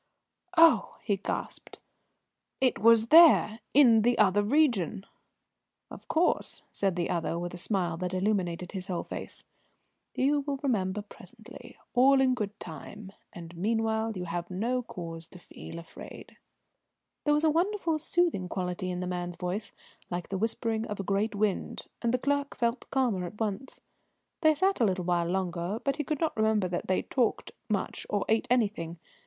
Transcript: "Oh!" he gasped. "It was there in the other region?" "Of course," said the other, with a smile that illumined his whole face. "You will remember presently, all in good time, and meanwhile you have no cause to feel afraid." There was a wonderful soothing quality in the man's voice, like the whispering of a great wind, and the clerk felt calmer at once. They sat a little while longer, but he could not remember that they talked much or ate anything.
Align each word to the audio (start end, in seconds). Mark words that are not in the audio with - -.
"Oh!" 0.57 0.97
he 1.03 1.17
gasped. 1.17 1.77
"It 2.59 2.79
was 2.79 3.09
there 3.09 3.59
in 3.71 4.01
the 4.01 4.17
other 4.17 4.41
region?" 4.41 5.05
"Of 5.91 6.07
course," 6.07 6.63
said 6.71 6.95
the 6.95 7.11
other, 7.11 7.37
with 7.37 7.53
a 7.53 7.57
smile 7.59 7.97
that 7.97 8.15
illumined 8.15 8.71
his 8.71 8.87
whole 8.87 9.03
face. 9.03 9.43
"You 10.15 10.39
will 10.47 10.57
remember 10.63 11.03
presently, 11.03 11.77
all 11.93 12.19
in 12.19 12.33
good 12.33 12.59
time, 12.59 13.11
and 13.31 13.55
meanwhile 13.55 14.17
you 14.17 14.25
have 14.25 14.49
no 14.49 14.81
cause 14.81 15.27
to 15.27 15.37
feel 15.37 15.77
afraid." 15.77 16.35
There 17.25 17.33
was 17.35 17.43
a 17.43 17.51
wonderful 17.51 17.99
soothing 17.99 18.49
quality 18.49 18.89
in 18.89 19.01
the 19.01 19.05
man's 19.05 19.35
voice, 19.37 19.71
like 20.09 20.29
the 20.29 20.37
whispering 20.39 20.87
of 20.87 20.99
a 20.99 21.03
great 21.03 21.35
wind, 21.35 21.85
and 22.01 22.11
the 22.11 22.17
clerk 22.17 22.57
felt 22.57 22.89
calmer 22.89 23.23
at 23.27 23.39
once. 23.39 23.81
They 24.41 24.55
sat 24.55 24.79
a 24.79 24.83
little 24.85 25.05
while 25.05 25.27
longer, 25.27 25.77
but 25.83 25.97
he 25.97 26.03
could 26.03 26.19
not 26.19 26.35
remember 26.35 26.67
that 26.69 26.87
they 26.87 27.03
talked 27.03 27.51
much 27.69 28.07
or 28.09 28.25
ate 28.27 28.47
anything. 28.49 28.97